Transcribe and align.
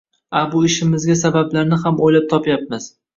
a 0.37 0.39
bu 0.53 0.61
ishimizga 0.69 1.17
sabablarni 1.19 1.79
ham 1.83 2.01
o‘ylab 2.07 2.25
topyapmiz... 2.33 2.89